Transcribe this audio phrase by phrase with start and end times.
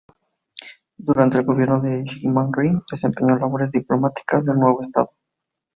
[0.97, 5.11] Durante el gobierno el Syngman Rhee desempeñó labores diplomáticas del nuevo estado.